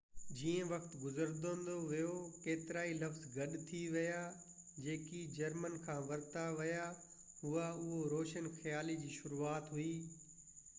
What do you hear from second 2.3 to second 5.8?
ڪيترائي لفظ گڏ ٿي ويا جيڪي جرمن